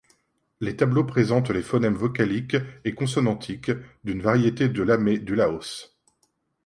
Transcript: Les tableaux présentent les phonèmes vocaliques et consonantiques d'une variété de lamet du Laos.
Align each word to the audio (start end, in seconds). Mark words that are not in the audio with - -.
Les 0.61 0.75
tableaux 0.75 1.03
présentent 1.03 1.51
les 1.51 1.61
phonèmes 1.61 1.93
vocaliques 1.93 2.57
et 2.85 2.95
consonantiques 2.95 3.69
d'une 4.03 4.23
variété 4.23 4.67
de 4.67 4.81
lamet 4.81 5.19
du 5.19 5.35
Laos. 5.35 5.95